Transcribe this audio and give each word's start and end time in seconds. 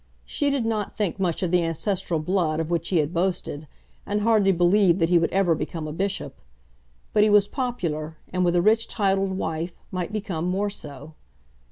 She 0.25 0.49
did 0.49 0.65
not 0.65 0.95
think 0.97 1.19
much 1.19 1.43
of 1.43 1.51
the 1.51 1.63
ancestral 1.63 2.19
blood 2.19 2.59
of 2.59 2.71
which 2.71 2.89
he 2.89 2.97
had 2.97 3.13
boasted, 3.13 3.67
and 4.03 4.21
hardly 4.21 4.51
believed 4.51 4.97
that 4.99 5.09
he 5.09 5.19
would 5.19 5.29
ever 5.29 5.53
become 5.53 5.87
a 5.87 5.93
bishop. 5.93 6.41
But 7.13 7.21
he 7.23 7.29
was 7.29 7.47
popular, 7.47 8.17
and 8.33 8.43
with 8.43 8.55
a 8.55 8.63
rich, 8.63 8.87
titled 8.87 9.37
wife, 9.37 9.79
might 9.91 10.11
become 10.11 10.45
more 10.45 10.71
so. 10.71 11.13